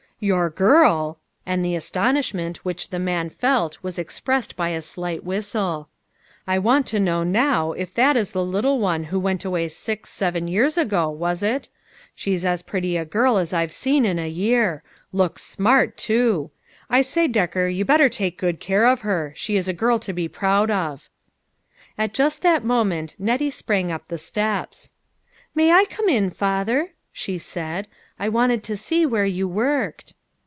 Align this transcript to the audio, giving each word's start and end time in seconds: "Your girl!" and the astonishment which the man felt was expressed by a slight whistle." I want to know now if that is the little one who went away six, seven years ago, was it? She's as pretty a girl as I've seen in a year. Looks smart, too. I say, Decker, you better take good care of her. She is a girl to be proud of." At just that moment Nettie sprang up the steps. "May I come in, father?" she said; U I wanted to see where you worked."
"Your 0.31 0.51
girl!" 0.51 1.17
and 1.47 1.65
the 1.65 1.73
astonishment 1.73 2.57
which 2.63 2.89
the 2.91 2.99
man 2.99 3.31
felt 3.31 3.81
was 3.81 3.97
expressed 3.97 4.55
by 4.55 4.69
a 4.69 4.79
slight 4.79 5.23
whistle." 5.23 5.89
I 6.47 6.59
want 6.59 6.85
to 6.93 6.99
know 6.99 7.23
now 7.23 7.71
if 7.71 7.91
that 7.95 8.15
is 8.15 8.29
the 8.31 8.45
little 8.45 8.77
one 8.77 9.05
who 9.05 9.19
went 9.19 9.43
away 9.45 9.67
six, 9.67 10.11
seven 10.11 10.47
years 10.47 10.77
ago, 10.77 11.09
was 11.09 11.41
it? 11.41 11.69
She's 12.13 12.45
as 12.45 12.61
pretty 12.61 12.97
a 12.97 13.03
girl 13.03 13.37
as 13.39 13.51
I've 13.51 13.71
seen 13.71 14.05
in 14.05 14.19
a 14.19 14.29
year. 14.29 14.83
Looks 15.11 15.41
smart, 15.43 15.97
too. 15.97 16.51
I 16.87 17.01
say, 17.01 17.27
Decker, 17.27 17.67
you 17.67 17.83
better 17.83 18.07
take 18.07 18.37
good 18.37 18.59
care 18.59 18.85
of 18.85 18.99
her. 18.99 19.33
She 19.35 19.55
is 19.57 19.67
a 19.67 19.73
girl 19.73 19.97
to 19.97 20.13
be 20.13 20.27
proud 20.27 20.69
of." 20.69 21.09
At 21.97 22.13
just 22.13 22.43
that 22.43 22.63
moment 22.63 23.15
Nettie 23.17 23.49
sprang 23.49 23.91
up 23.91 24.07
the 24.07 24.19
steps. 24.19 24.91
"May 25.55 25.71
I 25.71 25.85
come 25.85 26.09
in, 26.09 26.29
father?" 26.29 26.91
she 27.11 27.39
said; 27.39 27.87
U 27.87 28.25
I 28.27 28.29
wanted 28.29 28.61
to 28.65 28.77
see 28.77 29.03
where 29.03 29.25
you 29.25 29.47
worked." 29.47 30.13